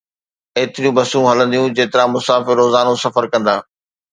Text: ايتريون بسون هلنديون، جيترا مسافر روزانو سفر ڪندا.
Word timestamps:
ايتريون 0.57 0.95
بسون 0.97 1.23
هلنديون، 1.29 1.73
جيترا 1.77 2.03
مسافر 2.15 2.53
روزانو 2.61 2.93
سفر 3.03 3.23
ڪندا. 3.33 3.55